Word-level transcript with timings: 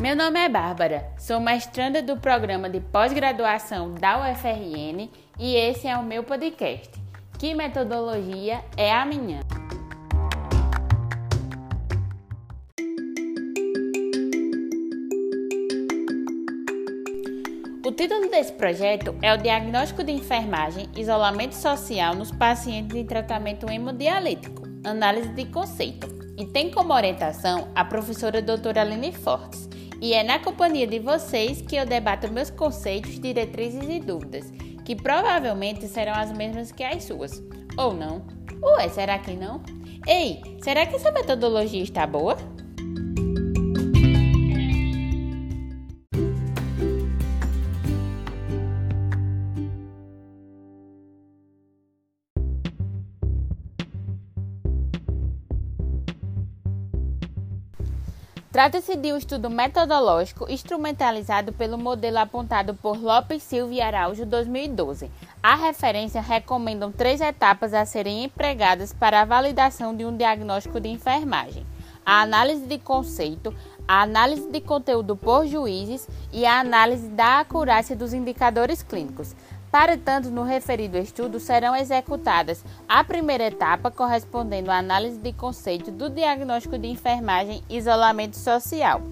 Meu 0.00 0.14
nome 0.14 0.38
é 0.38 0.48
Bárbara, 0.48 1.12
sou 1.18 1.40
mestranda 1.40 2.00
do 2.00 2.16
programa 2.16 2.70
de 2.70 2.78
pós-graduação 2.78 3.94
da 3.94 4.30
UFRN 4.30 5.10
e 5.36 5.56
esse 5.56 5.88
é 5.88 5.96
o 5.96 6.04
meu 6.04 6.22
podcast. 6.22 6.88
Que 7.36 7.52
metodologia 7.52 8.62
é 8.76 8.92
a 8.92 9.04
minha? 9.04 9.40
O 17.84 17.90
título 17.90 18.30
desse 18.30 18.52
projeto 18.52 19.16
é 19.20 19.34
o 19.34 19.36
Diagnóstico 19.36 20.04
de 20.04 20.12
Enfermagem 20.12 20.88
Isolamento 20.96 21.56
Social 21.56 22.14
nos 22.14 22.30
Pacientes 22.30 22.96
em 22.96 23.04
Tratamento 23.04 23.68
Hemodialítico, 23.68 24.62
Análise 24.84 25.30
de 25.30 25.46
Conceito, 25.46 26.06
e 26.38 26.46
tem 26.46 26.70
como 26.70 26.94
orientação 26.94 27.66
a 27.74 27.84
professora 27.84 28.40
doutora 28.40 28.82
Aline 28.82 29.12
Fortes 29.12 29.68
e 30.00 30.14
é 30.14 30.22
na 30.22 30.38
companhia 30.38 30.86
de 30.86 30.98
vocês 30.98 31.60
que 31.60 31.76
eu 31.76 31.84
debato 31.84 32.30
meus 32.30 32.50
conceitos, 32.50 33.18
diretrizes 33.18 33.88
e 33.88 33.98
dúvidas, 33.98 34.52
que 34.84 34.94
provavelmente 34.94 35.86
serão 35.88 36.14
as 36.14 36.32
mesmas 36.32 36.70
que 36.70 36.84
as 36.84 37.04
suas. 37.04 37.42
Ou 37.76 37.92
não? 37.92 38.22
Ué, 38.62 38.88
será 38.88 39.18
que 39.18 39.32
não? 39.32 39.62
Ei, 40.06 40.40
será 40.62 40.86
que 40.86 40.96
essa 40.96 41.10
metodologia 41.10 41.82
está 41.82 42.06
boa? 42.06 42.36
Trata-se 58.58 58.96
de 58.96 59.12
um 59.12 59.16
estudo 59.16 59.48
metodológico 59.48 60.50
instrumentalizado 60.50 61.52
pelo 61.52 61.78
modelo 61.78 62.18
apontado 62.18 62.74
por 62.74 63.00
Lopes 63.00 63.40
Silva 63.44 63.72
e 63.72 63.80
Araújo 63.80 64.26
2012. 64.26 65.08
A 65.40 65.54
referência 65.54 66.20
recomendam 66.20 66.90
três 66.90 67.20
etapas 67.20 67.72
a 67.72 67.86
serem 67.86 68.24
empregadas 68.24 68.92
para 68.92 69.20
a 69.20 69.24
validação 69.24 69.94
de 69.94 70.04
um 70.04 70.16
diagnóstico 70.16 70.80
de 70.80 70.88
enfermagem: 70.88 71.64
a 72.04 72.20
análise 72.20 72.66
de 72.66 72.78
conceito, 72.78 73.54
a 73.88 74.02
análise 74.02 74.50
de 74.50 74.60
conteúdo 74.60 75.16
por 75.16 75.46
juízes 75.46 76.06
e 76.30 76.44
a 76.44 76.60
análise 76.60 77.08
da 77.08 77.40
acurácia 77.40 77.96
dos 77.96 78.12
indicadores 78.12 78.82
clínicos. 78.82 79.34
Para 79.70 79.96
tanto, 79.98 80.30
no 80.30 80.44
referido 80.44 80.96
estudo 80.98 81.40
serão 81.40 81.74
executadas 81.74 82.64
a 82.88 83.02
primeira 83.02 83.44
etapa, 83.44 83.90
correspondendo 83.90 84.70
à 84.70 84.78
análise 84.78 85.18
de 85.18 85.32
conceito 85.32 85.90
do 85.90 86.08
diagnóstico 86.08 86.78
de 86.78 86.88
enfermagem 86.88 87.62
e 87.68 87.76
isolamento 87.76 88.36
social. 88.36 89.02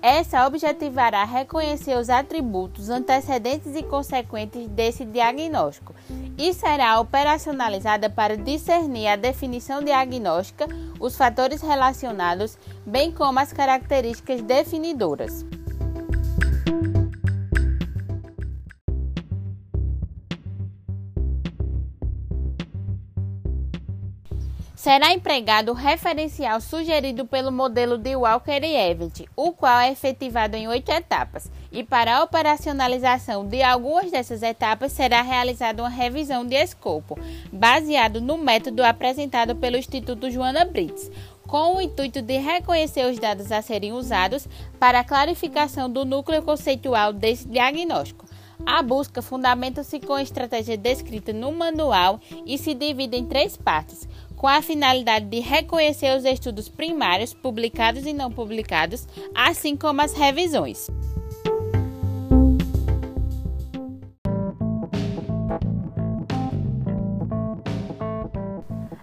Essa 0.00 0.46
objetivará 0.46 1.24
reconhecer 1.24 1.96
os 1.98 2.08
atributos 2.08 2.88
antecedentes 2.88 3.74
e 3.74 3.82
consequentes 3.82 4.68
desse 4.68 5.04
diagnóstico 5.04 5.92
e 6.38 6.54
será 6.54 7.00
operacionalizada 7.00 8.08
para 8.08 8.36
discernir 8.36 9.08
a 9.08 9.16
definição 9.16 9.82
diagnóstica, 9.82 10.68
os 11.00 11.16
fatores 11.16 11.60
relacionados, 11.60 12.56
bem 12.86 13.10
como 13.10 13.40
as 13.40 13.52
características 13.52 14.40
definidoras. 14.42 15.44
Será 24.78 25.12
empregado 25.12 25.72
o 25.72 25.74
referencial 25.74 26.60
sugerido 26.60 27.26
pelo 27.26 27.50
modelo 27.50 27.98
de 27.98 28.14
Walker 28.14 28.60
e 28.62 28.76
Evans, 28.76 29.24
o 29.34 29.50
qual 29.50 29.80
é 29.80 29.90
efetivado 29.90 30.54
em 30.54 30.68
oito 30.68 30.88
etapas, 30.92 31.50
e 31.72 31.82
para 31.82 32.16
a 32.16 32.22
operacionalização 32.22 33.44
de 33.44 33.60
algumas 33.60 34.12
dessas 34.12 34.40
etapas 34.40 34.92
será 34.92 35.20
realizada 35.20 35.82
uma 35.82 35.88
revisão 35.88 36.46
de 36.46 36.54
escopo, 36.54 37.18
baseado 37.52 38.20
no 38.20 38.38
método 38.38 38.84
apresentado 38.84 39.56
pelo 39.56 39.76
Instituto 39.76 40.30
Joana 40.30 40.64
Brits, 40.64 41.10
com 41.44 41.74
o 41.74 41.80
intuito 41.80 42.22
de 42.22 42.38
reconhecer 42.38 43.04
os 43.10 43.18
dados 43.18 43.50
a 43.50 43.60
serem 43.60 43.92
usados 43.92 44.46
para 44.78 45.00
a 45.00 45.04
clarificação 45.04 45.90
do 45.90 46.04
núcleo 46.04 46.40
conceitual 46.40 47.12
desse 47.12 47.48
diagnóstico. 47.48 48.28
A 48.66 48.82
busca 48.82 49.22
fundamenta-se 49.22 49.98
com 50.00 50.14
a 50.14 50.22
estratégia 50.22 50.76
descrita 50.76 51.32
no 51.32 51.52
manual 51.52 52.20
e 52.44 52.58
se 52.58 52.74
divide 52.74 53.16
em 53.16 53.24
três 53.24 53.56
partes 53.56 54.06
com 54.38 54.46
a 54.46 54.62
finalidade 54.62 55.26
de 55.26 55.40
reconhecer 55.40 56.16
os 56.16 56.24
estudos 56.24 56.68
primários, 56.68 57.34
publicados 57.34 58.06
e 58.06 58.12
não 58.12 58.30
publicados, 58.30 59.06
assim 59.34 59.76
como 59.76 60.00
as 60.00 60.14
revisões. 60.14 60.86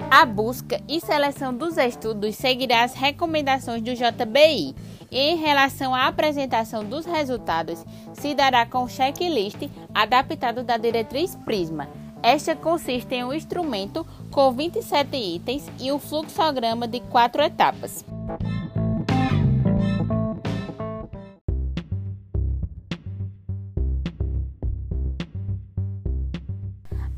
A 0.10 0.26
busca 0.26 0.82
e 0.88 1.02
seleção 1.02 1.54
dos 1.54 1.78
estudos 1.78 2.36
seguirá 2.36 2.86
as 2.86 2.94
recomendações 2.94 3.82
do 3.82 3.94
JBI 3.94 4.74
e, 5.12 5.20
em 5.20 5.36
relação 5.36 5.94
à 5.94 6.08
apresentação 6.08 6.86
dos 6.86 7.06
resultados, 7.06 7.84
se 8.14 8.34
dará 8.34 8.66
com 8.66 8.84
o 8.86 8.90
checklist 8.90 9.70
adaptado 9.94 10.64
da 10.64 10.78
diretriz 10.78 11.36
Prisma 11.44 11.90
esta 12.26 12.56
consiste 12.56 13.14
em 13.14 13.24
um 13.24 13.32
instrumento 13.32 14.04
com 14.36 14.52
27 14.52 15.16
itens 15.16 15.64
e 15.80 15.94
um 15.94 15.98
fluxograma 15.98 16.86
de 16.86 17.00
quatro 17.00 17.42
etapas. 17.42 18.04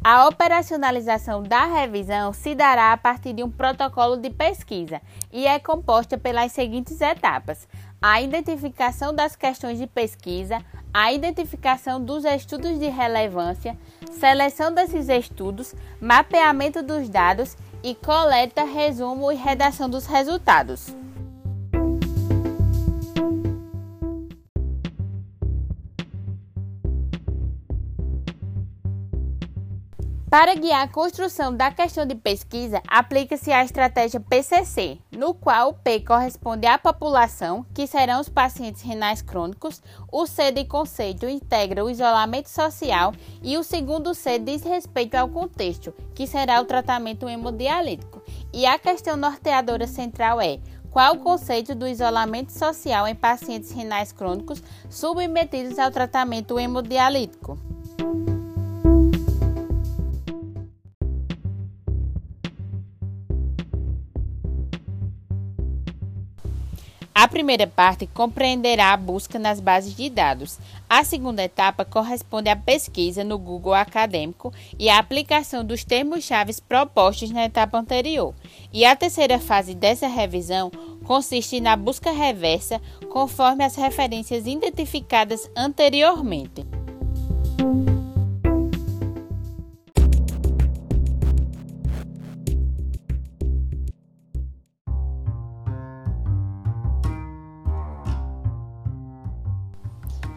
A 0.09 0.25
operacionalização 0.25 1.44
da 1.44 1.66
revisão 1.66 2.31
se 2.31 2.56
dará 2.56 2.94
a 2.94 2.97
partir 2.97 3.34
de 3.34 3.44
um 3.44 3.51
protocolo 3.51 4.16
de 4.16 4.29
pesquisa 4.29 5.01
e 5.34 5.45
é 5.45 5.59
composta 5.59 6.18
pelas 6.18 6.53
seguintes 6.53 7.01
etapas: 7.01 7.68
a 8.01 8.22
identificação 8.22 9.13
das 9.13 9.35
questões 9.35 9.78
de 9.78 9.85
pesquisa, 9.85 10.63
a 10.94 11.12
identificação 11.12 12.01
dos 12.01 12.23
estudos 12.23 12.79
de 12.79 12.88
relevância, 12.88 13.78
seleção 14.09 14.73
desses 14.73 15.09
estudos, 15.09 15.75
mapeamento 16.00 16.81
dos 16.81 17.09
dados 17.09 17.57
e 17.84 17.94
coleta, 17.94 18.63
resumo 18.63 19.29
e 19.29 19.35
redação 19.35 19.90
dos 19.90 20.06
resultados. 20.06 20.88
Para 30.29 30.55
guiar 30.55 30.81
a 30.81 30.88
construção 30.89 31.55
da 31.55 31.71
questão 31.71 32.05
de 32.05 32.13
pesquisa, 32.13 32.81
aplica-se 32.85 33.49
a 33.49 33.63
estratégia 33.63 34.19
PCC, 34.19 34.99
no 35.09 35.33
qual 35.33 35.69
o 35.69 35.73
P 35.73 36.01
corresponde 36.01 36.67
à 36.67 36.77
população, 36.77 37.65
que 37.73 37.88
serão 37.88 38.19
os 38.19 38.27
pacientes 38.27 38.81
renais 38.81 39.21
crônicos, 39.21 39.81
o 40.11 40.27
C 40.27 40.51
de 40.51 40.66
conceito 40.66 41.29
integra 41.29 41.85
o 41.85 41.89
isolamento 41.89 42.49
social 42.49 43.13
e 43.41 43.57
o 43.57 43.63
segundo 43.63 44.13
C 44.13 44.37
diz 44.37 44.63
respeito 44.63 45.16
ao 45.16 45.29
contexto, 45.29 45.93
que 46.13 46.27
será 46.27 46.59
o 46.59 46.66
tratamento 46.66 47.29
hemodialítico. 47.29 48.21
E 48.53 48.66
a 48.66 48.77
questão 48.77 49.16
norteadora 49.16 49.87
central 49.87 50.41
é 50.41 50.59
qual 50.91 51.16
o 51.16 51.19
conceito 51.19 51.73
do 51.73 51.87
isolamento 51.87 52.51
social 52.51 53.07
em 53.07 53.16
pacientes 53.16 53.71
renais 53.71 54.11
crônicos 54.11 54.61
submetidos 54.89 55.79
ao 55.79 55.89
tratamento 55.89 56.59
hemodialítico. 56.59 57.57
A 67.19 67.28
primeira 67.28 67.66
parte 67.66 68.05
compreenderá 68.05 68.93
a 68.93 68.96
busca 68.96 69.40
nas 69.40 69.59
bases 69.59 69.96
de 69.96 70.08
dados. 70.08 70.59
A 70.87 71.03
segunda 71.03 71.43
etapa 71.43 71.84
corresponde 71.84 72.47
à 72.47 72.55
pesquisa 72.55 73.23
no 73.23 73.40
Google 73.40 73.73
Acadêmico 73.73 74.53
e 74.78 74.87
à 74.87 74.99
aplicação 74.99 75.66
dos 75.66 75.84
termos-chave 75.84 76.53
propostos 76.69 77.31
na 77.31 77.46
etapa 77.46 77.75
anterior. 77.79 78.35
E 78.72 78.85
a 78.85 78.96
terceira 78.96 79.40
fase 79.40 79.73
dessa 79.73 80.05
revisão 80.05 80.69
consiste 81.05 81.59
na 81.59 81.75
busca 81.75 82.11
reversa, 82.11 82.79
conforme 83.09 83.64
as 83.64 83.75
referências 83.75 84.46
identificadas 84.46 85.49
anteriormente. 85.58 86.77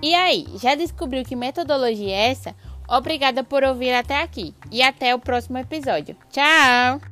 E 0.02 0.14
aí, 0.14 0.47
já 0.56 0.75
descobriu 0.75 1.25
que 1.25 1.37
metodologia 1.37 2.14
é 2.14 2.31
essa? 2.31 2.55
Obrigada 2.88 3.44
por 3.44 3.62
ouvir 3.62 3.93
até 3.93 4.23
aqui 4.23 4.55
e 4.70 4.82
até 4.82 5.14
o 5.14 5.19
próximo 5.19 5.58
episódio. 5.58 6.17
Tchau! 6.31 7.10